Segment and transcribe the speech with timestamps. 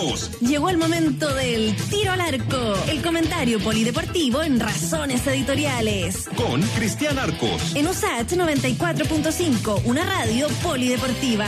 [0.00, 0.30] Arcos.
[0.40, 6.28] Llegó el momento del tiro al arco, el comentario polideportivo en Razones Editoriales.
[6.36, 7.74] Con Cristian Arcos.
[7.74, 11.46] En USAT 94.5, una radio polideportiva.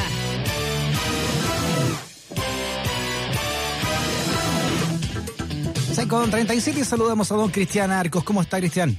[6.08, 8.24] con 37 y saludamos a don Cristian Arcos.
[8.24, 8.98] ¿Cómo está Cristian?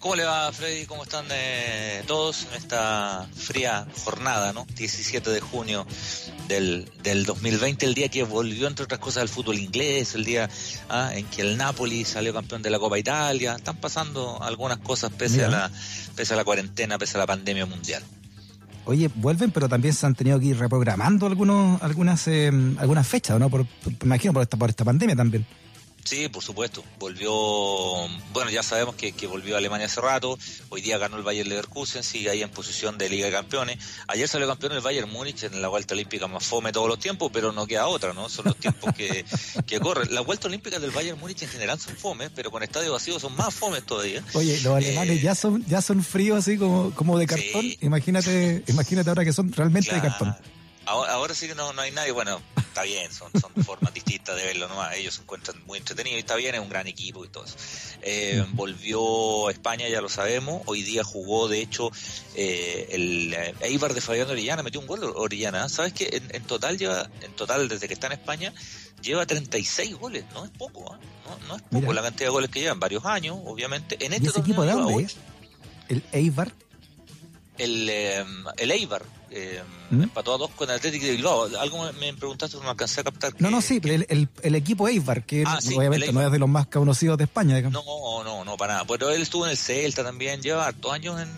[0.00, 0.86] ¿Cómo le va, Freddy?
[0.86, 4.66] ¿Cómo están eh, todos en esta fría jornada, ¿no?
[4.76, 5.86] 17 de junio
[6.50, 10.50] del, del 2020, el día que volvió, entre otras cosas, el fútbol inglés, el día
[10.88, 13.54] ah, en que el Napoli salió campeón de la Copa Italia.
[13.54, 15.70] Están pasando algunas cosas pese, a la,
[16.16, 18.02] pese a la cuarentena, pese a la pandemia mundial.
[18.84, 23.38] Oye, vuelven, pero también se han tenido que ir reprogramando algunos, algunas, eh, algunas fechas,
[23.38, 23.48] ¿no?
[23.48, 23.64] Por,
[24.02, 25.46] imagino por esta, por esta pandemia también.
[26.04, 26.84] Sí, por supuesto.
[26.98, 27.30] Volvió,
[28.32, 30.38] bueno, ya sabemos que, volvió a Alemania hace rato.
[30.68, 33.78] Hoy día ganó el Bayern Leverkusen, sigue ahí en posición de Liga de Campeones.
[34.08, 37.30] Ayer salió campeón el Bayern Múnich en la Vuelta Olímpica más fome todos los tiempos,
[37.32, 38.28] pero no queda otra, ¿no?
[38.28, 39.24] Son los tiempos que,
[39.66, 40.12] que corren.
[40.14, 43.36] Las Vueltas Olímpicas del Bayern Múnich en general son fomes, pero con estadio vacío son
[43.36, 44.24] más fomes todavía.
[44.34, 47.66] Oye, los alemanes eh, ya son ya son fríos así como, como de cartón.
[47.80, 50.36] Imagínate imagínate ahora que son realmente de cartón.
[50.90, 52.10] Ahora, sí que no, no hay nadie.
[52.10, 54.96] Bueno, está bien, son, son formas distintas de verlo nomás.
[54.96, 57.56] Ellos se encuentran muy entretenidos y está bien, es un gran equipo y todo eso.
[58.02, 60.62] Eh, volvió a España, ya lo sabemos.
[60.66, 61.90] Hoy día jugó, de hecho,
[62.34, 65.68] eh, el eh, Eibar de Fabián Orellana, metió un gol Orellana.
[65.68, 68.52] ¿Sabes que en, total lleva, en total, desde que está en España,
[69.00, 70.24] lleva 36 goles?
[70.34, 73.38] No es poco, no, no, es poco la cantidad de goles que llevan, varios años,
[73.44, 73.96] obviamente.
[74.04, 75.16] En este ¿Y ese equipo de dónde es?
[75.88, 76.52] ¿El Eibar?
[77.60, 77.90] El,
[78.56, 80.04] el Eibar eh, ¿Mm?
[80.04, 81.48] empató a dos con el Atlético de Bilbao.
[81.58, 83.32] Algo me, preguntaste, no alcancé a captar.
[83.38, 86.48] no, no, sí, pero el, el, equipo Eibar, que ah, obviamente no es de los
[86.48, 87.56] más conocidos de España.
[87.56, 87.84] Digamos.
[87.84, 88.86] No, no, no, para nada.
[88.86, 91.28] Pero él estuvo en el Celta también, lleva dos años en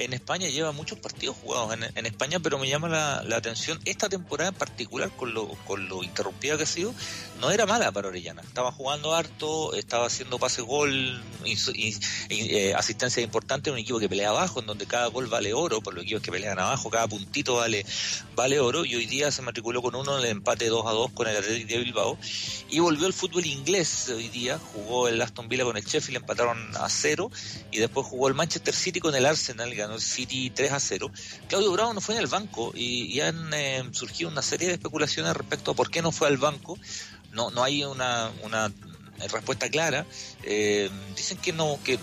[0.00, 4.48] en España lleva muchos partidos jugados en, España, pero me llama la, atención esta temporada
[4.50, 6.94] en particular, con lo, con lo interrumpida que ha sido,
[7.40, 8.42] no era mala para Orellana.
[8.42, 11.22] Estaba jugando harto, estaba haciendo pase gol,
[12.28, 15.94] eh, asistencia importante, un equipo que pelea abajo, en donde cada gol vale oro, por
[15.94, 17.84] los equipos que pelean abajo, cada puntito vale,
[18.34, 21.12] vale oro, y hoy día se matriculó con uno en el empate 2 a 2
[21.12, 22.18] con el Atlético de Bilbao,
[22.70, 26.58] y volvió al fútbol inglés hoy día, jugó el Aston Villa con el Sheffield, empataron
[26.76, 27.30] a cero,
[27.70, 31.10] y después jugó el Manchester City con el Arsenal, ganó el City 3 a 0.
[31.48, 35.36] Claudio Bravo no fue en el banco y, han eh, surgido una serie de especulaciones
[35.36, 36.78] respecto a por qué no fue al banco.
[37.32, 38.72] No, no hay una, una
[39.28, 40.06] respuesta clara.
[40.42, 41.98] Eh, dicen que no, que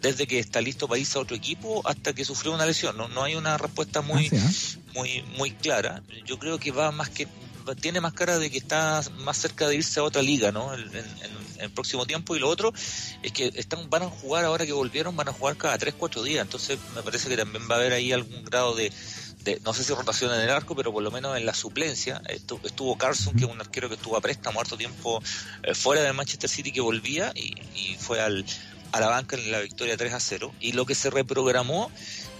[0.00, 2.96] desde que está listo para irse a otro equipo hasta que sufrió una lesión.
[2.96, 4.50] No, no hay una respuesta muy, ah,
[4.94, 6.02] muy, muy clara.
[6.24, 7.28] Yo creo que va más que
[7.74, 10.74] tiene más cara de que está más cerca de irse a otra liga, ¿no?
[10.74, 11.26] En,
[11.58, 12.70] el próximo tiempo y lo otro
[13.22, 16.22] es que están van a jugar ahora que volvieron van a jugar cada 3 4
[16.22, 18.92] días entonces me parece que también va a haber ahí algún grado de,
[19.64, 22.20] no sé si rotación en el arco, pero por lo menos en la suplencia.
[22.28, 25.22] Estuvo, Carson, que es un arquero que estuvo a préstamo harto tiempo
[25.62, 28.44] eh, fuera del Manchester City que volvía y, y fue al,
[28.92, 30.54] a la banca en la victoria 3 a 0.
[30.60, 31.90] Y lo que se reprogramó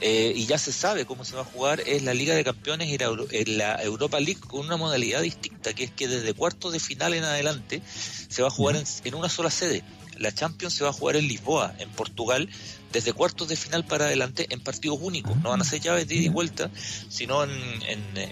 [0.00, 2.88] eh, y ya se sabe cómo se va a jugar es la Liga de Campeones
[2.88, 2.98] y
[3.46, 7.24] la, Europa League con una modalidad distinta, que es que desde cuartos de final en
[7.24, 7.80] adelante
[8.28, 9.82] se va a jugar en, una sola sede.
[10.18, 12.48] La Champions se va a jugar en Lisboa, en Portugal,
[12.90, 15.36] desde cuartos de final para adelante en partidos únicos.
[15.38, 16.70] No van a ser llaves de ida y vuelta,
[17.08, 17.50] sino en,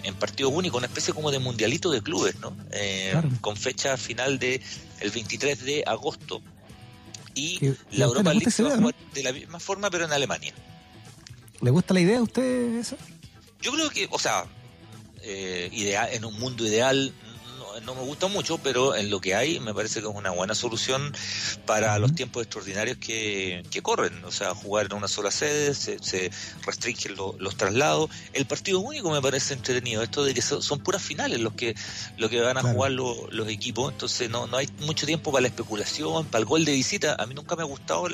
[0.03, 2.55] en, partidos únicos, una especie como de mundialito de clubes, ¿no?
[2.71, 4.61] Eh, con fecha final de
[4.99, 6.41] el 23 de agosto.
[7.35, 7.59] Y
[7.91, 10.53] la Europa League se va a jugar de la misma forma, pero en Alemania.
[11.61, 12.95] ¿Le gusta la idea a usted esa?
[13.61, 14.45] Yo creo que, o sea,
[15.21, 17.13] eh, ideal, en un mundo ideal
[17.85, 20.55] no me gusta mucho, pero en lo que hay me parece que es una buena
[20.55, 21.13] solución
[21.65, 24.23] para los tiempos extraordinarios que, corren.
[24.25, 26.31] O sea, jugar en una sola sede, se,
[26.65, 28.09] restringen los traslados.
[28.33, 30.01] El partido único me parece entretenido.
[30.01, 31.75] Esto de que son, puras finales los que,
[32.17, 33.91] lo que van a jugar los equipos.
[33.91, 37.15] Entonces no, no hay mucho tiempo para la especulación, para el gol de visita.
[37.19, 38.07] A mí nunca me ha gustado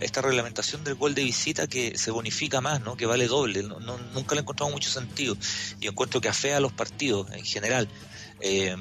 [0.00, 2.96] esta reglamentación del gol de visita que se bonifica más, ¿no?
[2.96, 3.62] que vale doble.
[3.62, 3.78] No,
[4.14, 5.36] nunca le he encontrado mucho sentido.
[5.80, 7.88] Y encuentro que afea a los partidos en general.
[8.40, 8.76] Eh,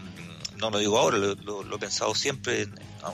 [0.57, 2.67] no lo digo ahora, lo, he pensado siempre,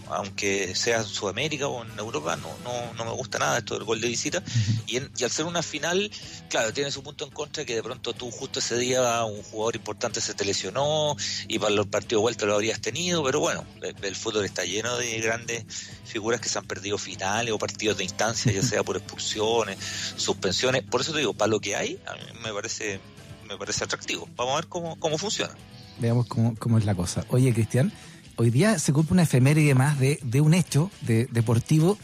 [0.10, 3.84] aunque sea en Sudamérica o en Europa, no, no, no me gusta nada esto del
[3.84, 4.44] gol de visita.
[4.88, 6.12] y, al ser una final,
[6.50, 9.76] claro, tiene su punto en contra que de pronto tú justo ese día un jugador
[9.76, 11.16] importante se te lesionó
[11.48, 14.98] y para los partidos de vuelta lo habrías tenido, pero bueno, el, fútbol está lleno
[14.98, 15.66] de grandes
[16.06, 19.78] figuras que se han perdido finales o partidos de instancia, ya sea por expulsiones,
[20.16, 20.84] suspensiones.
[20.84, 23.00] Por eso te digo, para lo que hay, a mí me parece,
[23.48, 24.30] me parece atractivo.
[24.36, 25.56] Vamos a ver cómo, cómo funciona
[26.02, 27.24] veamos cómo, es la cosa.
[27.30, 27.94] Oye, Cristian,
[28.36, 31.98] hoy día se cumple una efeméride más de, de un hecho de, deportivo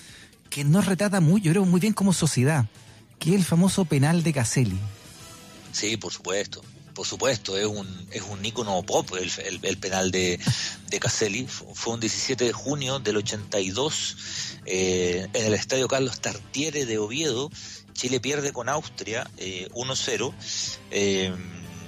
[0.50, 2.66] que nos retrata muy, yo creo, muy bien como sociedad,
[3.20, 4.80] que es el famoso penal de Caselli.
[5.72, 6.62] Sí, por supuesto.
[6.94, 10.40] por supuesto, es un, es un ícono pop el, el, penal de,
[10.90, 11.48] de Caselli.
[11.48, 14.18] Fue un 17 de junio del 82
[14.66, 17.50] eh, en el Estadio Carlos Tartiere de Oviedo.
[17.94, 20.34] Chile pierde con Austria eh, 1-0.
[20.92, 21.34] Eh,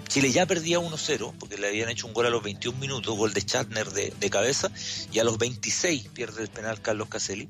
[0.09, 3.31] Chile ya perdía 1-0 porque le habían hecho un gol a los 21 minutos, gol
[3.31, 4.71] de Chatner de, cabeza,
[5.11, 7.47] y a los 26 pierde el penal Carlos Caselli.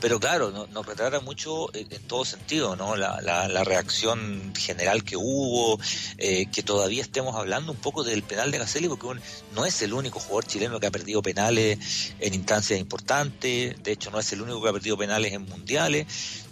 [0.00, 2.96] Pero claro, no, nos retrata mucho en, todo sentido, ¿no?
[2.96, 5.78] La, la, reacción general que hubo,
[6.16, 9.20] eh, que todavía estemos hablando un poco del penal de Caselli, porque
[9.54, 14.10] no es el único jugador chileno que ha perdido penales en instancias importantes, de hecho
[14.10, 16.06] no es el único que ha perdido penales en mundiales,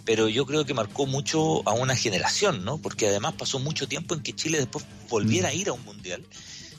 [0.07, 2.77] pero yo creo que marcó mucho a una generación, ¿no?
[2.77, 6.23] Porque además pasó mucho tiempo en que Chile después volviera a ir a un mundial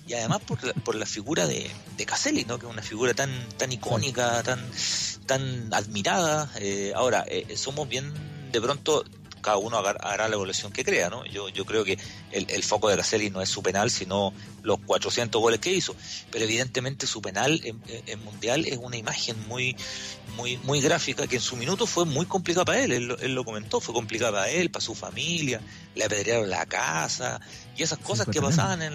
[0.07, 2.59] y además por la, por la figura de, de Caselli, ¿no?
[2.59, 4.59] que es una figura tan tan icónica, tan
[5.27, 6.51] tan admirada.
[6.59, 8.15] Eh, ahora, eh, somos bien,
[8.51, 9.05] de pronto,
[9.41, 11.25] cada uno hará la evolución que crea, ¿no?
[11.27, 11.99] Yo, yo creo que
[12.33, 14.33] el, el foco de Caselli no es su penal, sino
[14.63, 15.95] los 400 goles que hizo.
[16.31, 19.77] Pero evidentemente su penal en, en, Mundial es una imagen muy,
[20.37, 22.93] muy, muy gráfica que en su minuto fue muy complicada para él.
[22.93, 25.61] Él, él lo comentó, fue complicada para él, para su familia,
[25.95, 27.41] le apedrearon la casa
[27.77, 28.95] y esas cosas que pasaban en,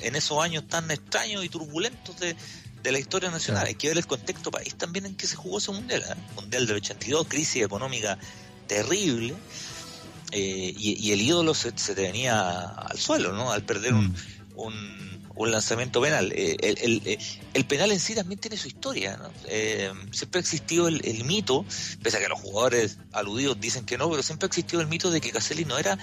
[0.00, 2.36] en, esos años tan extraños y turbulentos de,
[2.82, 3.66] de la historia nacional.
[3.66, 6.02] Hay que ver el contexto país también en que se jugó ese mundial.
[6.08, 6.14] ¿eh?
[6.36, 8.18] Mundial del 82, crisis económica
[8.66, 9.34] terrible.
[10.32, 13.52] Eh, y, el ídolo se, se, te venía al suelo, ¿no?
[13.52, 14.14] Al perder un, mm.
[14.56, 16.32] un, un, lanzamiento penal.
[16.32, 17.18] Eh, el, el,
[17.54, 19.30] el, penal en sí también tiene su historia, ¿no?
[20.12, 21.64] siempre ha existido el, mito,
[22.02, 25.10] pese a que los jugadores aludidos dicen que no, pero siempre ha existido el mito
[25.10, 25.98] de que Caselli no era,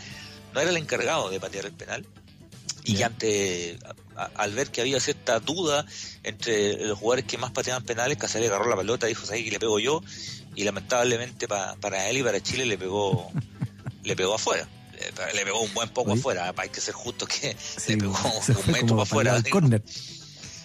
[0.54, 2.06] no era el encargado de patear el penal
[2.88, 3.78] y ante
[4.16, 5.86] al ver que había cierta duda
[6.24, 9.60] entre los jugadores que más pateaban penales, Casares agarró la pelota, dijo, ahí que le
[9.60, 10.02] pego yo?
[10.56, 13.32] Y lamentablemente para él y para Chile le pegó
[14.08, 14.68] le pegó afuera.
[15.36, 17.56] Le, pegó un buen poco afuera, hay que ser justo que
[17.88, 19.44] le pegó un metro para afuera.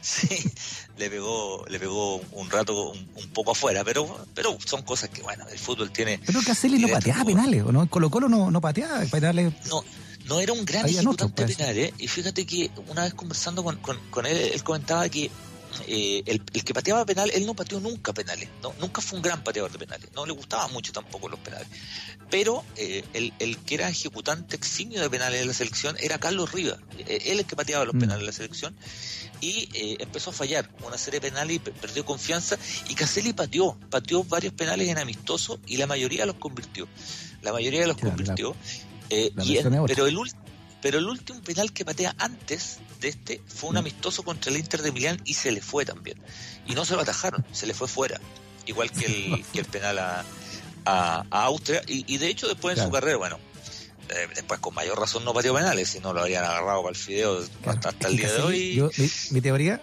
[0.03, 0.51] Sí,
[0.99, 5.47] le pegó, le pegó un rato un, poco afuera, pero, pero son cosas que bueno,
[5.49, 6.19] el fútbol tiene.
[6.27, 7.89] Pero Caselli no pateaba penales, ¿o no?
[7.89, 9.53] Colo Colo no, no pateaba penales.
[9.69, 9.85] No,
[10.25, 14.27] no era un gran ejecutante de penales, y fíjate que una vez conversando con, con,
[14.27, 15.31] él, él comentaba que
[15.87, 18.75] eh, el, que pateaba penal, él no pateó nunca penales, ¿no?
[18.81, 21.69] nunca fue un gran pateador de penales, no le gustaba mucho tampoco los penales.
[22.31, 26.53] Pero eh, el, el, que era ejecutante eximio de penales en la selección era Carlos
[26.53, 28.01] Rivas, eh, él el que pateaba los mm.
[28.01, 28.75] penales en la selección,
[29.41, 29.69] y
[30.01, 32.57] empezó a fallar una serie de penales y perdió confianza,
[32.89, 36.87] y Caselli pateó, pateó varios penales en amistoso y la mayoría los convirtió.
[37.43, 38.55] La mayoría los convirtió.
[39.09, 40.42] pero el último
[40.83, 43.79] pero el último penal que patea antes de este fue un mm.
[43.79, 46.19] amistoso contra el Inter de Milán y se le fue también.
[46.67, 48.21] Y no se lo atajaron, se le fue fuera.
[48.67, 50.25] Igual que el, que el penal a,
[50.85, 51.83] a, Austria.
[51.87, 53.39] Y, de hecho después en su carrera, bueno,
[54.09, 56.97] eh, después con mayor razón no pateó penales, si no lo habrían agarrado para el
[56.97, 58.91] fideo hasta, el día de hoy.
[59.31, 59.81] mi, teoría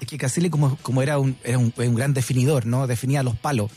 [0.00, 2.86] es que Casilli como, como era, un, era un, un gran definidor, ¿no?
[2.86, 3.70] Definía los palos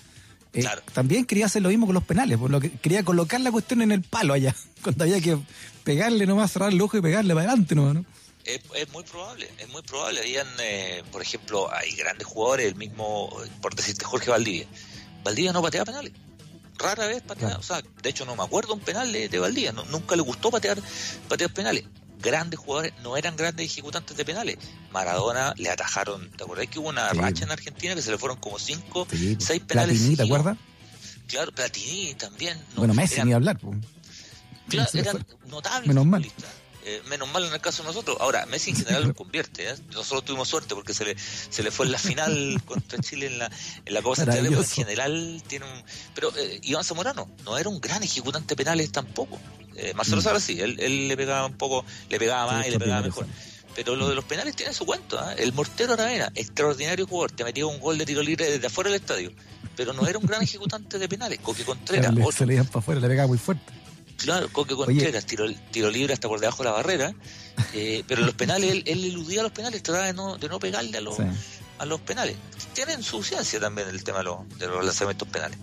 [0.56, 3.52] eh, también quería hacer lo mismo con los penales, por lo que quería colocar la
[3.52, 5.38] cuestión en el palo allá, cuando había que
[5.84, 8.06] pegarle nomás, cerrar el ojo y pegarle para adelante nomás, ¿no?
[8.46, 8.62] Es,
[8.94, 10.20] muy probable, es muy probable.
[10.20, 14.68] Habían, eh, por ejemplo, hay grandes jugadores, el mismo, por decirte, Jorge Valdivia.
[15.24, 16.14] Valdivia no pateaba penales.
[16.78, 20.16] Rara vez pateaba, o sea, de hecho no me acuerdo un penal de, Valdivia, nunca
[20.16, 20.78] le gustó patear,
[21.28, 21.86] patear penales
[22.22, 24.58] grandes jugadores no eran grandes ejecutantes de penales.
[24.92, 28.38] Maradona le atajaron, ¿te acordás que hubo una racha en Argentina que se le fueron
[28.38, 29.08] como cinco,
[29.40, 29.98] seis penales?
[29.98, 30.58] Platini, ¿te acuerdas?
[31.28, 32.58] Claro, Platini también.
[32.76, 33.60] bueno, Messi ni hablar.
[34.68, 35.88] Claro, eran notables.
[35.88, 36.26] Menos mal.
[36.88, 38.16] Eh, menos mal en el caso de nosotros.
[38.20, 39.68] Ahora, Messi en general lo convierte.
[39.68, 39.76] ¿eh?
[39.92, 43.40] Nosotros tuvimos suerte porque se le, se le fue en la final contra Chile en
[43.40, 43.50] la,
[43.86, 45.84] en la Copa pero en general tiene un...
[46.14, 49.40] Pero eh, Iván Zamorano no era un gran ejecutante de penales tampoco.
[49.96, 50.40] Marcelo mm.
[50.40, 53.26] sí, él, él, le pegaba un poco, le pegaba más y le pegaba mejor.
[53.76, 55.20] Pero lo de los penales tiene su cuento.
[55.32, 59.02] El Mortero Aravena, extraordinario jugador, te metía un gol de tiro libre desde afuera del
[59.02, 59.32] estadio.
[59.76, 61.40] Pero no era un gran ejecutante de penales.
[61.40, 62.14] Coque Contreras.
[62.34, 63.85] se le iban para afuera, le pegaba muy fuerte.
[64.18, 67.14] Claro, Coque Contreras, tiro, tiro libre hasta por debajo de la barrera.
[67.74, 70.98] Eh, pero los penales, él, él, eludía los penales, trataba de no, de no pegarle
[70.98, 71.18] a los,
[71.78, 72.36] a los penales.
[72.74, 75.58] Tienen su ciencia también el tema de los, de los lanzamientos penales.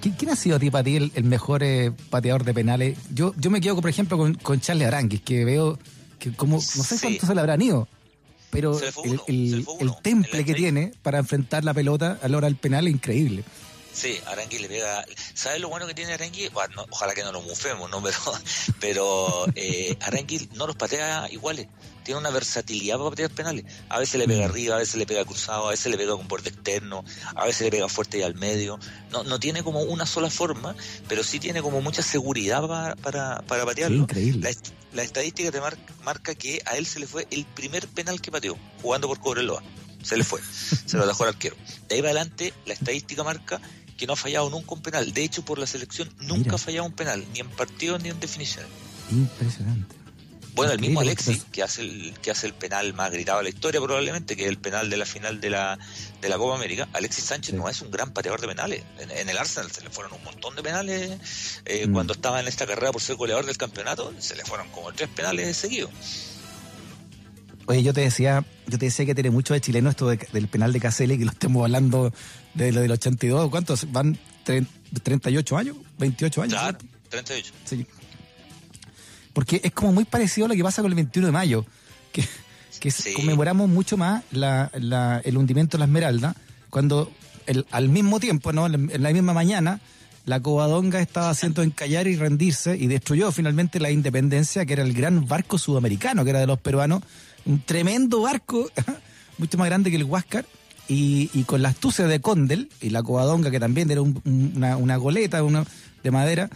[0.00, 2.98] ¿Quién, ha sido a ti, para ti, el, mejor eh, pateador de penales?
[3.12, 5.78] Yo, yo me quedo, por ejemplo, con, con Charles Aranguis, que veo
[6.18, 7.88] que como, no sé cuánto se le habrán ido,
[8.50, 9.66] pero el, el,
[10.02, 13.44] temple que tiene para enfrentar la pelota a la hora del penal es increíble.
[13.96, 15.06] Sí, Arangui le pega.
[15.32, 16.48] ¿Sabes lo bueno que tiene Arangui?
[16.48, 18.02] Bueno, ojalá que no lo mufemos, ¿no?
[18.02, 18.20] Pero,
[18.78, 21.66] pero eh, Arangui no los patea iguales.
[22.04, 23.64] Tiene una versatilidad para patear penales.
[23.88, 24.50] A veces le pega mm.
[24.50, 27.62] arriba, a veces le pega cruzado, a veces le pega con borde externo, a veces
[27.62, 28.78] le pega fuerte y al medio.
[29.10, 30.76] No, no tiene como una sola forma,
[31.08, 33.96] pero sí tiene como mucha seguridad para, para, para patearlo.
[33.96, 34.54] increíble.
[34.92, 35.60] La, estadística te
[36.04, 39.62] marca que a él se le fue el primer penal que pateó, jugando por Cobreloa.
[40.02, 40.40] Se le fue,
[40.86, 41.56] se lo dejó al arquero.
[41.88, 43.60] De ahí para adelante, la estadística marca
[43.96, 45.12] que no ha fallado nunca un penal.
[45.12, 48.20] De hecho, por la selección nunca ha fallado un penal, ni en partido ni en
[48.20, 48.66] definición.
[49.10, 50.06] Impresionante.
[50.56, 53.50] Bueno, el mismo Alexis, que hace el, que hace el penal más gritado de la
[53.50, 55.78] historia probablemente, que es el penal de la final de la,
[56.22, 58.82] de la Copa América, Alexis Sánchez no es un gran pateador de penales.
[58.98, 61.92] En, el Arsenal se le fueron un montón de penales eh, mm.
[61.92, 65.10] cuando estaba en esta carrera por ser goleador del campeonato, se le fueron como tres
[65.10, 65.90] penales seguidos.
[67.66, 70.72] Oye, yo te decía, yo te decía que tiene mucho de chileno esto del penal
[70.72, 72.12] de Caselli, que lo estemos hablando
[72.54, 73.50] de lo del 82.
[73.50, 73.90] ¿Cuántos?
[73.92, 75.76] ¿Van 38 años?
[75.98, 76.54] ¿28 años?
[76.54, 77.52] Claro, 38.
[77.64, 77.86] Sí.
[79.32, 81.66] Porque es como muy parecido a lo que pasa con el 21 de mayo,
[82.12, 82.24] que,
[82.80, 84.70] que conmemoramos mucho más la,
[85.24, 86.36] el hundimiento de la Esmeralda,
[86.70, 87.12] cuando
[87.46, 88.66] el, al mismo tiempo, ¿no?
[88.66, 89.80] en la misma mañana,
[90.26, 94.92] la Covadonga estaba haciendo encallar y rendirse y destruyó finalmente la independencia, que era el
[94.92, 97.02] gran barco sudamericano, que era de los peruanos,
[97.46, 98.70] un tremendo barco,
[99.38, 100.44] mucho más grande que el Huáscar,
[100.88, 104.96] y, y con la astucia de Condel y la Covadonga, que también era una, una,
[104.96, 106.48] goleta de madera,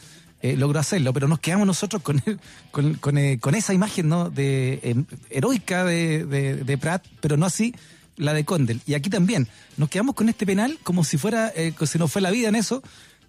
[0.43, 2.23] eh, logró hacerlo, pero nos quedamos nosotros con,
[2.71, 4.31] con, con, eh, con esa imagen ¿no?
[4.31, 7.75] de, em, heroica de, de, Pratt, pero no así
[8.17, 8.81] la de Condel.
[8.87, 12.23] Y aquí también nos quedamos con este penal como si fuera, eh, se nos fue
[12.23, 12.83] la vida en eso,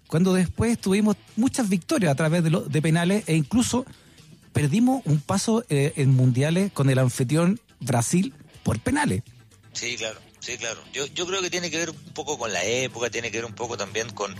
[0.06, 3.84] cuando después tuvimos muchas victorias a través de, de penales e incluso
[4.52, 9.22] perdimos un paso eh, en mundiales con el anfitrión Brasil por penales.
[9.72, 10.18] Sí, claro.
[10.42, 10.80] Sí, claro.
[10.92, 13.44] Yo, yo creo que tiene que ver un poco con la época, tiene que ver
[13.44, 14.34] un poco también con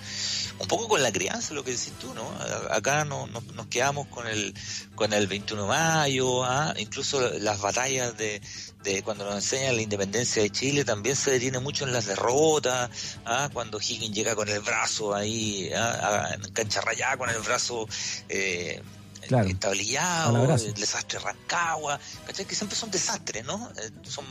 [0.59, 2.29] un poco con la crianza, lo que decís tú, ¿no?
[2.71, 4.53] Acá no, nos quedamos con el
[4.97, 6.75] con el 21 de mayo, ¿ah?
[6.77, 8.43] incluso las batallas de,
[8.83, 12.91] de cuando nos enseñan la independencia de Chile también se detiene mucho en las derrotas,
[13.25, 13.49] ¿ah?
[13.53, 16.31] cuando Higgins llega con el brazo ahí, ¿ah?
[16.35, 17.87] en cancha rayada con el brazo
[18.29, 18.83] eh,
[19.29, 19.49] claro.
[19.49, 22.45] el desastre Rancagua, ¿cachai?
[22.45, 23.71] Que siempre son desastres, ¿no?
[23.79, 24.25] Eh, son,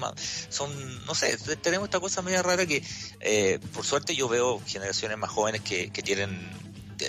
[0.50, 2.83] son, no sé, tenemos esta cosa media rara que,
[3.19, 6.50] eh, por suerte, yo veo generaciones más jóvenes que, que tienen,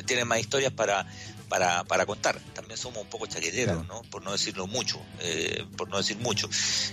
[0.07, 1.07] tienen más historias para,
[1.49, 2.41] para, para contar.
[2.55, 4.03] También somos un poco chaqueteros, ¿no?
[4.03, 6.49] Por no decirlo mucho, eh, por no decir mucho.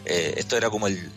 [0.06, 1.12] esto era como el,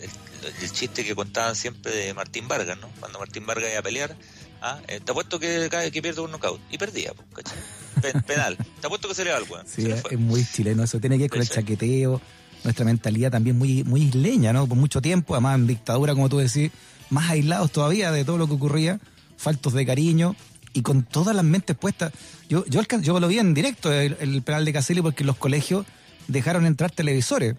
[0.60, 2.90] el, chiste que contaban siempre de Martín Vargas, ¿no?
[3.00, 4.16] Cuando Martín Vargas iba a pelear,
[4.60, 4.80] ¿ah?
[4.86, 6.60] te apuesto que, que pierde un knockout.
[6.70, 7.58] Y perdía, ¿cachai?
[8.02, 8.56] Penal.
[8.80, 9.56] Te apuesto que sería algo.
[9.66, 11.00] Sí, es muy chileno eso.
[11.00, 12.20] Tiene que ver con el chaqueteo,
[12.64, 14.66] nuestra mentalidad también muy, muy isleña, ¿no?
[14.66, 16.70] Por mucho tiempo, además en dictadura, como tú decís,
[17.10, 19.00] más aislados todavía de todo lo que ocurría,
[19.36, 20.36] faltos de cariño
[20.72, 22.12] y con todas las mentes puestas.
[22.48, 25.86] Yo, yo, yo lo vi en directo, el, penal de Caselli, porque los colegios
[26.28, 27.56] dejaron entrar televisores.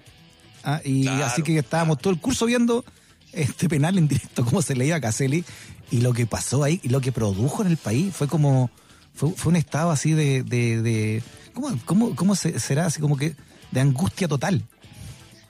[0.64, 0.82] ¿ah?
[0.84, 2.84] Y así que estábamos todo el curso viendo
[3.32, 5.44] este penal en directo, cómo se leía a Caselli
[5.92, 8.72] y lo que pasó ahí y lo que produjo en el país fue como
[9.14, 13.36] fue, fue un estado así de, de, de ¿cómo, cómo, cómo será así como que
[13.72, 14.64] de angustia total?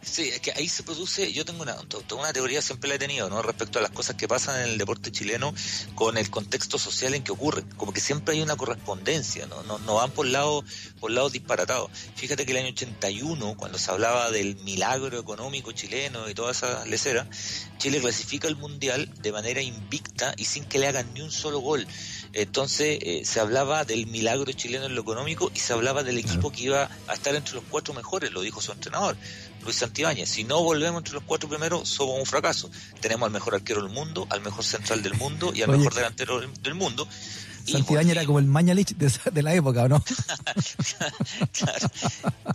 [0.04, 1.78] Sí, es que ahí se produce, yo tengo una,
[2.16, 3.42] una teoría, siempre la he tenido, ¿no?
[3.42, 5.54] Respecto a las cosas que pasan en el deporte chileno
[5.96, 7.64] con el contexto social en que ocurre.
[7.78, 9.64] Como que siempre hay una correspondencia, ¿no?
[9.64, 10.66] No, no van por lados
[11.00, 11.92] por lados disparatados.
[12.16, 16.86] Fíjate que el año 81, cuando se hablaba del milagro económico chileno y toda esa
[16.86, 17.28] lecera,
[17.78, 21.60] Chile clasifica el Mundial de manera invicta y sin que le hagan ni un solo
[21.60, 21.86] gol.
[22.32, 26.52] Entonces eh, se hablaba del milagro chileno en lo económico y se hablaba del equipo
[26.52, 29.18] que iba a estar entre los cuatro mejores, lo dijo su entrenador.
[29.63, 30.29] Luis Santibáñez.
[30.29, 32.70] Si no volvemos entre los cuatro primeros, somos un fracaso.
[33.00, 36.41] Tenemos al mejor arquero del mundo, al mejor central del mundo y al mejor delantero
[36.41, 37.08] del mundo.
[37.65, 40.03] Santibáñez era como el Mañalich de, la época, no?
[41.53, 41.89] claro.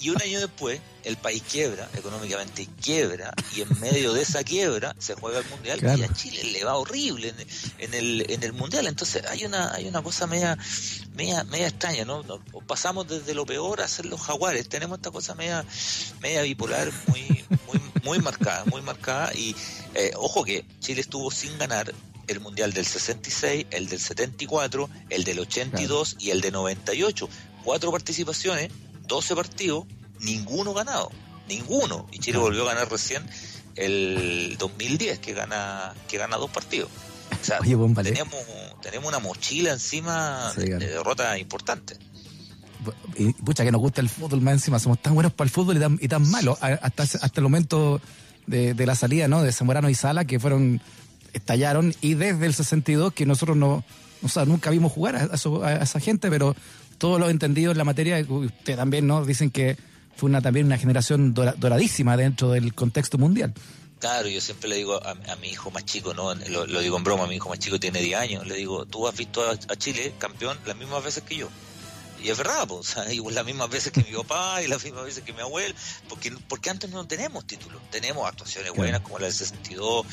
[0.01, 4.95] Y un año después, el país quiebra, económicamente quiebra, y en medio de esa quiebra
[4.99, 7.35] se juega el Mundial y a Chile le va horrible
[7.79, 8.87] en, el, en el Mundial.
[8.87, 10.59] Entonces hay una, hay una cosa media,
[11.15, 12.23] media, media extraña, ¿no?
[12.67, 14.69] Pasamos desde lo peor a ser los jaguares.
[14.69, 15.65] Tenemos esta cosa media,
[16.21, 19.33] media bipolar muy, muy, muy marcada, muy marcada.
[19.35, 19.57] Y
[19.95, 21.95] eh, ojo que Chile estuvo sin ganar
[22.29, 27.29] el Mundial del 66, el del 74, el del 82 y el de 98.
[27.65, 28.71] Cuatro participaciones,
[29.07, 29.85] 12 partidos,
[30.21, 31.11] ninguno ganado,
[31.49, 32.07] ninguno.
[32.13, 33.23] Y Chile volvió a ganar recién
[33.77, 36.91] el 2010, que gana, que gana dos partidos.
[37.41, 38.35] O sea, tenemos,
[38.83, 41.97] tenemos una mochila encima de, derrota importante.
[43.17, 45.77] Y pucha que nos gusta el fútbol más encima, somos tan buenos para el fútbol
[45.77, 48.01] y tan, y tan malos hasta, hasta el momento
[48.47, 49.43] de, de, la salida ¿no?
[49.43, 50.81] de Zamorano y Sala, que fueron
[51.33, 53.85] estallaron y desde el 62 que nosotros no,
[54.23, 56.57] O sea, nunca vimos jugar a, esa gente, pero
[56.99, 59.25] todos los entendidos en la materia, usted también, ¿no?
[59.25, 59.77] Dicen que
[60.17, 63.55] fue una también una generación doradísima dentro del contexto mundial.
[64.01, 67.27] Claro, yo siempre le digo a, mi hijo más chico, no lo, digo en broma,
[67.27, 70.57] mi hijo más chico tiene 10 años, le digo, tú has visto a Chile campeón
[70.67, 71.49] las mismas veces que yo
[72.23, 75.23] y es verdad, pues, o las mismas veces que mi papá y las mismas veces
[75.25, 75.75] que mi abuelo,
[76.09, 80.07] porque, porque antes no tenemos títulos, tenemos actuaciones buenas como la del 62,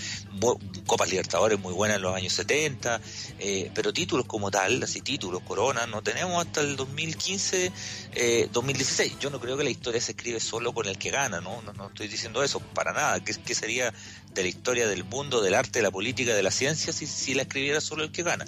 [0.86, 3.02] Copas Libertadores muy buenas en los años 70,
[3.40, 7.72] eh, pero títulos como tal, así títulos, Corona, no tenemos hasta el 2015,
[8.14, 9.20] eh, 2016.
[9.20, 11.88] Yo no creo que la historia se escribe solo con el que gana, no, no,
[11.88, 13.24] estoy diciendo eso, para nada.
[13.24, 13.94] ¿Qué, ¿Qué, sería
[14.34, 17.34] de la historia del mundo, del arte, de la política, de la ciencia si, si
[17.34, 18.46] la escribiera solo el que gana?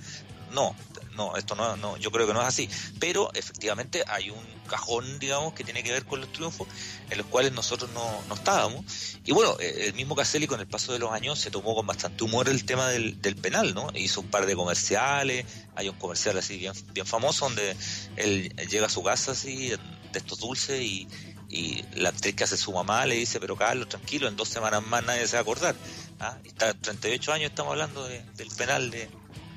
[0.51, 0.75] No,
[1.17, 2.69] no, esto no, no, yo creo que no es así.
[2.99, 6.67] Pero efectivamente hay un cajón, digamos, que tiene que ver con los triunfos
[7.09, 8.85] en los cuales nosotros no, no estábamos.
[9.25, 11.85] Y bueno, eh, el mismo Caselli con el paso de los años se tomó con
[11.85, 13.89] bastante humor el tema del, del penal, ¿no?
[13.95, 15.45] Hizo un par de comerciales,
[15.75, 17.75] hay un comercial así bien, bien famoso donde
[18.15, 19.79] él llega a su casa así, de
[20.19, 21.07] estos dulces y,
[21.49, 24.85] y la actriz que hace su mamá le dice, pero Carlos, tranquilo, en dos semanas
[24.85, 25.75] más nadie se va a acordar.
[26.19, 26.37] ¿Ah?
[26.43, 29.09] Está 38 años estamos hablando del penal de,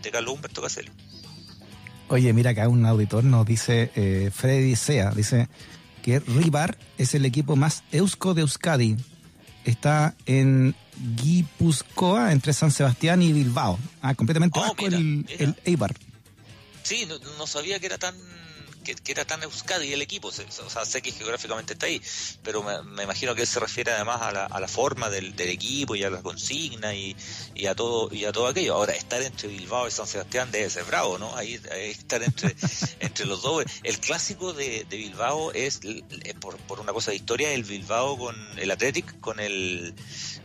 [0.02, 0.90] de Carlos Humberto Caselli.
[2.10, 5.48] Oye, mira acá un auditor nos dice, eh, Freddy Sea, dice
[6.02, 8.96] que Rivar es el equipo más eusko de Euskadi.
[9.64, 10.74] Está en
[11.22, 13.78] Guipúzcoa, entre San Sebastián y Bilbao.
[14.02, 15.94] Ah, completamente oh, el, el Eibar.
[16.82, 17.06] Sí,
[17.38, 18.16] no sabía que era tan
[18.94, 22.00] que, era tan Euskadi el equipo, o sea, sé que geográficamente está ahí,
[22.42, 25.48] pero me, imagino que él se refiere además a la, a la forma del, del,
[25.48, 27.16] equipo y a la consigna y,
[27.54, 28.74] y, a todo y a todo aquello.
[28.74, 31.36] Ahora, estar entre Bilbao y San Sebastián debe ser bravo, ¿no?
[31.36, 32.54] Ahí, estar entre,
[33.00, 33.64] entre los dos.
[33.82, 35.80] El clásico de, de Bilbao es,
[36.40, 39.94] por, por una cosa de historia, el Bilbao con el Athletic, con el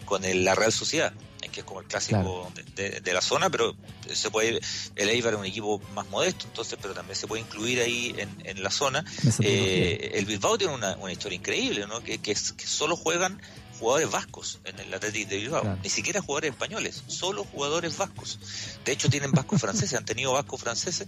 [0.06, 1.14] con el, la Real Sociedad
[1.56, 3.74] que es como el clásico de, la zona, pero
[4.14, 4.60] se puede
[4.96, 8.62] el Eibar es un equipo más modesto, entonces, pero también se puede incluir ahí en,
[8.62, 9.06] la zona.
[9.40, 12.02] Eh, el Bilbao tiene una, historia increíble, ¿no?
[12.04, 13.42] Que, que, solo juegan
[13.80, 18.38] jugadores vascos en el Atlético de Bilbao, ni siquiera jugadores españoles, solo jugadores vascos.
[18.84, 21.08] De hecho tienen vascos franceses, han tenido vascos franceses,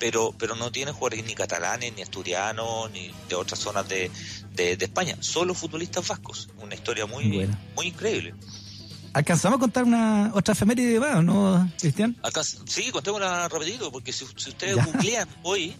[0.00, 4.10] pero pero no tienen jugadores ni catalanes, ni asturianos, ni de otras zonas de,
[4.54, 6.48] de, España, solo futbolistas vascos.
[6.58, 8.34] Una historia muy, muy increíble.
[9.14, 12.16] ¿Alcanzamos a contar una otra efeméride más, no, Cristian?
[12.66, 15.76] sí, contémosla rapidito, porque si, ustedes googlean hoy,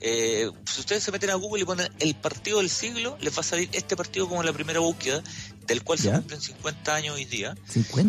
[0.00, 3.40] eh, si ustedes se meten a Google y ponen el partido del siglo, les va
[3.40, 5.22] a salir este partido como la primera búsqueda,
[5.66, 7.56] del cual se cumplen 50 años hoy día,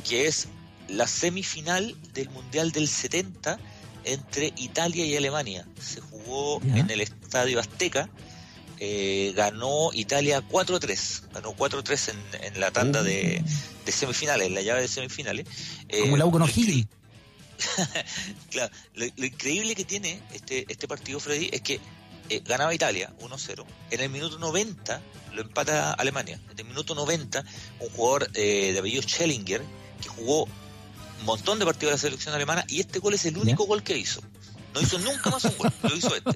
[0.08, 0.48] que es
[0.88, 3.60] la semifinal del Mundial del 70
[4.04, 5.65] entre Italia y Alemania.
[5.82, 8.08] Se jugó en el Estadio Azteca
[8.80, 13.44] eh, ganó Italia 4-3, ganó 4-3 en, en, la tanda de,
[13.86, 15.46] de, semifinales, en la llave de semifinales.
[15.89, 16.39] Eh, Como el Auco
[18.52, 21.82] claro, lo, increíble que tiene este, este partido, Freddy, es que
[22.30, 23.65] eh, ganaba Italia 1-0.
[23.92, 25.02] En el minuto 90
[25.34, 26.39] lo empata Alemania.
[26.52, 27.44] En el minuto 90,
[27.80, 29.62] un jugador eh, de apellido Schellinger,
[30.02, 33.38] que jugó un montón de partidos de la selección alemana, y este gol es el
[33.38, 34.22] único gol que hizo.
[34.74, 36.30] No hizo nunca más un gol, lo hizo este.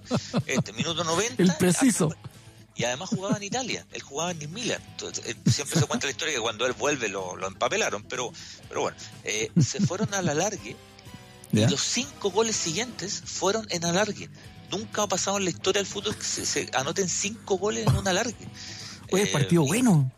[0.47, 1.41] Este, minuto 90.
[1.41, 2.13] El preciso
[2.75, 4.81] y además jugaba en Italia, él jugaba en Milan.
[4.91, 8.31] Entonces, siempre se cuenta la historia que cuando él vuelve lo, lo empapelaron, pero,
[8.67, 10.75] pero bueno, eh, se fueron a la largue
[11.53, 14.29] y los cinco goles siguientes fueron en alargue.
[14.71, 18.07] Nunca ha pasado en la historia del fútbol que se, anoten cinco goles en un
[18.07, 18.47] alargue.
[19.11, 20.11] Oye, partido bueno.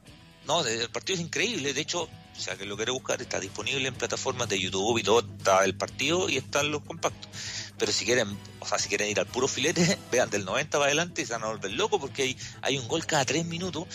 [0.48, 1.74] No, el partido es increíble.
[1.74, 5.04] De hecho, o sea, que lo quiere buscar, está disponible en plataformas de YouTube y
[5.04, 7.30] todo, está el partido y están los compactos
[7.78, 10.86] pero si quieren, o sea, si quieren ir al puro filete, vean del 90 para
[10.86, 13.86] adelante y se van a volver locos porque hay, hay un gol cada tres minutos,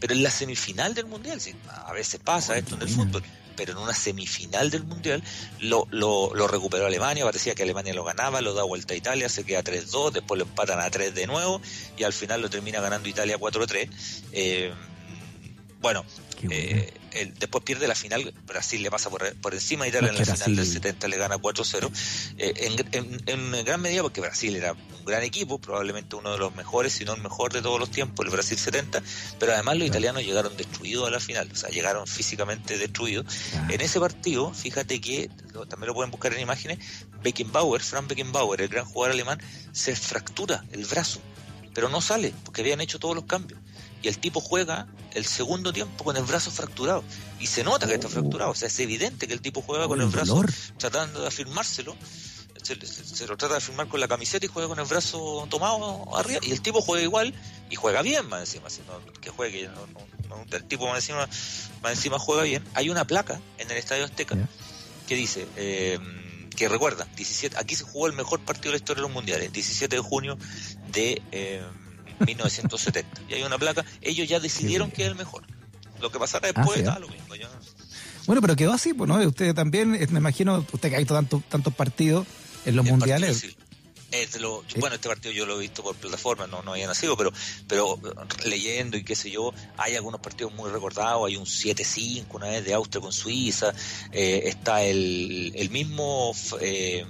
[0.00, 3.22] pero en la semifinal del mundial, sí, a veces pasa esto en el fútbol,
[3.56, 5.22] pero en una semifinal del mundial
[5.60, 9.28] lo, lo, lo, recuperó Alemania, parecía que Alemania lo ganaba, lo da vuelta a Italia,
[9.28, 11.60] se queda 3-2, después lo empatan a 3 de nuevo
[11.96, 13.88] y al final lo termina ganando Italia 4-3.
[14.32, 14.72] Eh,
[15.80, 16.04] bueno,
[16.50, 20.24] eh, después pierde la final, Brasil le pasa por, por encima de Italia en la
[20.24, 21.90] final del 70, le gana 4-0,
[22.38, 22.76] eh,
[23.26, 27.04] en, gran medida porque Brasil era un gran equipo, probablemente uno de los mejores, si
[27.04, 29.02] no el mejor de todos los tiempos, el Brasil 70,
[29.38, 33.26] pero además los italianos llegaron destruidos a la final, o sea, llegaron físicamente destruidos.
[33.68, 35.30] En ese partido, fíjate que,
[35.68, 36.78] también lo pueden buscar en imágenes,
[37.22, 39.40] Beckenbauer, Frank Beckenbauer, el gran jugador alemán,
[39.72, 41.20] se fractura el brazo,
[41.74, 43.60] pero no sale, porque habían hecho todos los cambios
[44.04, 47.02] y el tipo juega el segundo tiempo con el brazo fracturado.
[47.40, 49.98] Y se nota que está fracturado, o sea, es evidente que el tipo juega con
[49.98, 50.44] el brazo
[50.76, 51.96] tratando de afirmárselo.
[52.62, 56.40] Se, lo trata de afirmar con la camiseta y juega con el brazo tomado arriba.
[56.42, 57.34] Y el tipo juega igual
[57.70, 58.68] y juega bien, más encima.
[58.68, 58.82] Si
[59.22, 59.70] que juegue,
[60.50, 61.26] el tipo más encima,
[61.82, 62.62] más encima juega bien.
[62.74, 64.36] Hay una placa en el Estadio Azteca
[65.06, 65.46] que dice.
[65.56, 65.98] Eh,
[66.54, 69.52] que recuerda, 17, aquí se jugó el mejor partido de la historia de los mundiales,
[69.52, 70.38] 17 de junio
[70.92, 71.20] de
[72.20, 73.20] 1970.
[73.20, 75.44] Eh, y hay una placa, ellos ya decidieron que es el mejor.
[76.00, 77.24] Lo que pasará después ah, lo mismo.
[78.26, 79.16] Bueno, pero quedó así, pues, ¿no?
[79.16, 82.26] Usted también, me imagino, usted que ha visto tantos tantos partidos
[82.64, 83.56] en los mundiales.
[84.76, 87.32] bueno, este partido yo lo he visto por plataforma, no, no había nacido, pero,
[87.68, 88.00] pero
[88.46, 92.64] leyendo y qué sé yo, hay algunos partidos muy recordados, hay un 7-5 una vez
[92.64, 93.74] de Austria con Suiza,
[94.12, 97.04] eh, está el, el mismo eh,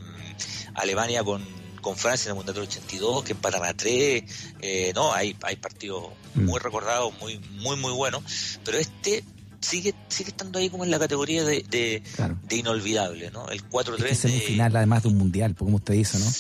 [0.75, 1.45] Alemania con,
[1.85, 4.25] con Francia en el Mundial del 82, que empatan a 3,
[4.62, 6.44] eh, no, hay, hay partidos mm.
[6.44, 8.25] muy recordados, muy, muy, muy buenos,
[8.64, 9.23] pero este
[9.61, 13.51] sigue sigue estando ahí como en la categoría de, de, inolvidable, ¿no?
[13.51, 14.05] El 4-3.
[14.07, 16.31] Es semifinal, además de un mundial, como usted dice, ¿no?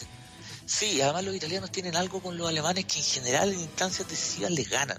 [0.66, 4.50] Sí, además los italianos tienen algo con los alemanes que en general en instancias decisivas
[4.50, 4.96] les ganan.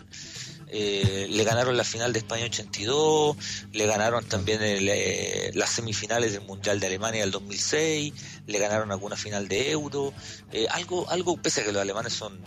[0.68, 3.38] Eh, le ganaron la final de España 82,
[3.72, 8.14] le ganaron también eh, las semifinales del Mundial de Alemania del 2006,
[8.48, 10.14] le ganaron alguna final de Euro,
[10.52, 12.40] eh, algo, algo pese a que los alemanes son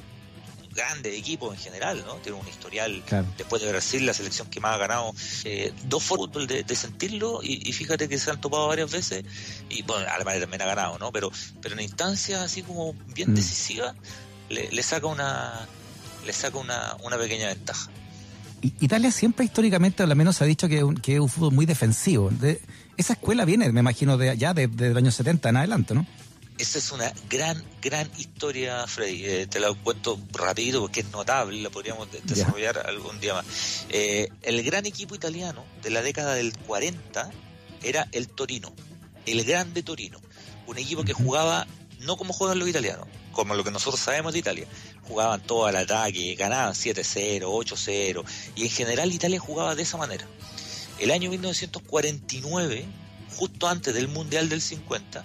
[0.79, 2.15] grande equipo en general, ¿no?
[2.17, 3.03] Tiene un historial,
[3.37, 5.13] después de Brasil, la selección que más ha ganado,
[5.45, 9.25] eh, dos fútbol de, sentirlo y, fíjate que se han topado varias veces
[9.69, 11.11] y bueno, Alemania también ha ganado, ¿no?
[11.11, 13.35] Pero, pero en instancias así como bien mm.
[13.35, 13.97] decisivas
[14.49, 15.67] le, saca una
[16.25, 17.91] le saca una, una pequeña ventaja.
[18.61, 22.31] Italia siempre históricamente, al menos, ha dicho que, que es un fútbol muy defensivo.
[22.31, 22.61] De,
[22.97, 26.07] esa escuela viene, me imagino, de ya desde de, los años 70 en adelante, ¿no?
[26.59, 29.25] Esa es una gran, gran historia, Freddy.
[29.25, 33.47] Eh, te la cuento rapidito porque es notable, la podríamos desarrollar algún día más.
[33.91, 37.31] Eh, el gran equipo italiano de la década del 40
[37.85, 38.73] era el Torino,
[39.27, 40.21] el grande Torino.
[40.67, 41.69] Un equipo que jugaba
[42.01, 43.07] no como juegan los italianos,
[43.39, 44.67] como lo que nosotros sabemos de Italia.
[45.07, 48.25] Jugaban todo al ataque, ganaban 7-0, 8-0,
[48.57, 50.27] y en general Italia jugaba de esa manera.
[50.99, 52.85] El año 1949,
[53.37, 55.23] justo antes del Mundial del 50,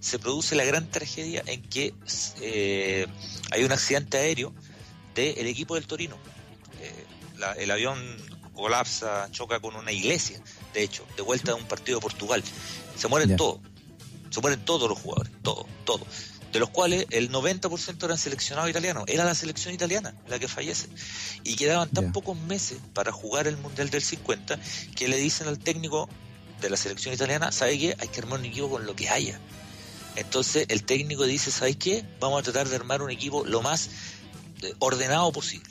[0.00, 1.92] se produce la gran tragedia en que
[2.40, 3.06] eh,
[3.50, 4.54] hay un accidente aéreo
[5.14, 6.16] del equipo del Torino.
[6.80, 7.04] Eh,
[7.58, 7.98] el avión
[8.54, 10.42] colapsa, choca con una iglesia,
[10.72, 12.42] de hecho, de vuelta de un partido de Portugal.
[12.96, 13.60] Se mueren todos,
[14.30, 16.39] se mueren todos los jugadores, todos, todos.
[16.52, 19.04] De los cuales el 90% eran seleccionados italianos.
[19.06, 20.88] Era la selección italiana la que fallece.
[21.44, 24.58] Y quedaban tan pocos meses para jugar el Mundial del 50
[24.96, 26.08] que le dicen al técnico
[26.60, 27.96] de la selección italiana, ¿sabe qué?
[27.98, 29.40] Hay que armar un equipo con lo que haya
[30.16, 32.04] entonces el técnico dice, ¿sabes qué?
[32.18, 33.90] Vamos a tratar de armar un equipo lo más
[34.62, 35.70] eh, ordenado posible.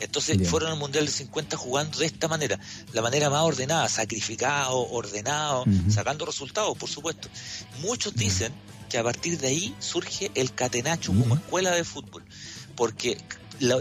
[0.00, 2.58] Entonces fueron al Mundial de 50 jugando de esta manera,
[2.92, 7.28] la manera más ordenada, sacrificado, ordenado, sacando resultados, por supuesto.
[7.80, 8.52] Muchos dicen
[8.88, 12.24] que a partir de ahí surge el catenacho como escuela de fútbol,
[12.74, 13.18] porque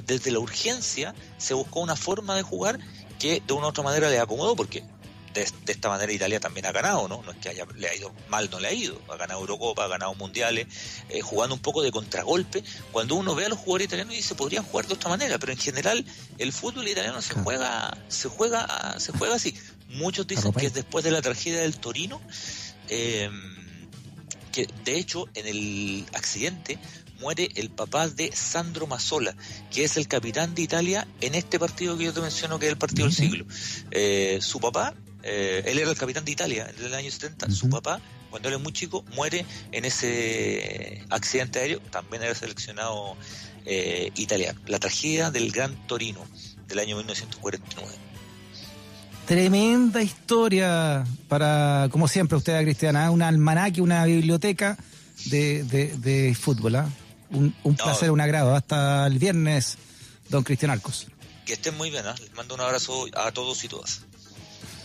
[0.06, 2.80] desde la urgencia se buscó una forma de jugar
[3.18, 4.84] que de una u otra manera le acomodó, porque
[5.34, 7.22] de, esta manera Italia también ha ganado, ¿no?
[7.24, 9.00] No es que haya, le ha ido mal, no le ha ido.
[9.10, 10.68] Ha ganado Eurocopa, ha ganado Mundiales,
[11.10, 12.64] eh, jugando un poco de contragolpe.
[12.92, 15.52] Cuando uno ve a los jugadores italianos y dice, podrían jugar de otra manera, pero
[15.52, 16.06] en general
[16.38, 19.56] el fútbol italiano se juega, se juega, se juega así.
[19.90, 22.22] Muchos dicen que es después de la tragedia del Torino,
[22.88, 23.32] em,
[24.52, 26.80] que de hecho en el accidente
[27.20, 29.36] muere el papá de Sandro Mazzola,
[29.72, 32.72] que es el capitán de Italia en este partido que yo te menciono, que es
[32.72, 33.46] el partido del siglo.
[33.92, 37.50] Eh, su papá eh, él era el capitán de Italia en el año 70.
[37.52, 41.80] Su papá, cuando él es muy chico, muere en ese accidente aéreo.
[41.92, 43.18] También era seleccionado
[43.66, 44.60] eh, italiano.
[44.68, 46.26] La tragedia del Gran Torino
[46.68, 48.10] del año 1949.
[49.26, 54.78] Tremenda historia para, como siempre, usted, Cristiana, un almanaque, una biblioteca
[55.26, 56.78] de, fútbol.
[56.78, 56.90] ¿ah?
[57.30, 58.56] Un, placer, un agrado.
[58.56, 59.78] Hasta el viernes,
[60.30, 61.08] don Cristian Arcos.
[61.46, 62.08] Que estén muy bien.
[62.08, 62.16] ¿ah?
[62.20, 64.02] Les mando un abrazo a todos y todas.